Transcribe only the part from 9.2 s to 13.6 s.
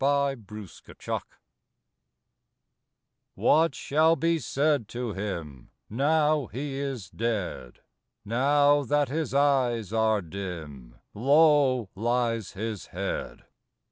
eyes are dim, Low lies his head?